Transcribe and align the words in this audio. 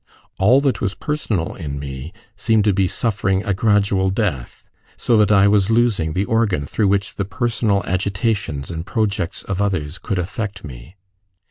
All 0.39 0.61
that 0.61 0.81
was 0.81 0.95
personal 0.95 1.53
in 1.53 1.77
me 1.77 2.11
seemed 2.35 2.63
to 2.63 2.73
be 2.73 2.87
suffering 2.87 3.43
a 3.43 3.53
gradual 3.53 4.09
death, 4.09 4.67
so 4.97 5.15
that 5.17 5.31
I 5.31 5.47
was 5.47 5.69
losing 5.69 6.13
the 6.13 6.25
organ 6.25 6.65
through 6.65 6.87
which 6.87 7.17
the 7.17 7.23
personal 7.25 7.83
agitations 7.85 8.71
and 8.71 8.83
projects 8.83 9.43
of 9.43 9.61
others 9.61 9.99
could 9.99 10.17
affect 10.17 10.63
me. 10.63 10.95